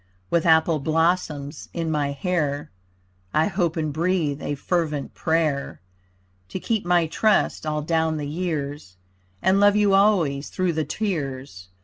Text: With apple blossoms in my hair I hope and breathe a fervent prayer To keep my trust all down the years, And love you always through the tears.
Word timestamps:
With 0.31 0.47
apple 0.47 0.79
blossoms 0.79 1.69
in 1.75 1.91
my 1.91 2.11
hair 2.11 2.71
I 3.35 3.45
hope 3.45 3.77
and 3.77 3.93
breathe 3.93 4.41
a 4.41 4.55
fervent 4.55 5.13
prayer 5.13 5.79
To 6.49 6.59
keep 6.59 6.87
my 6.87 7.05
trust 7.05 7.67
all 7.67 7.83
down 7.83 8.17
the 8.17 8.27
years, 8.27 8.95
And 9.43 9.59
love 9.59 9.75
you 9.75 9.93
always 9.93 10.49
through 10.49 10.73
the 10.73 10.85
tears. 10.85 11.67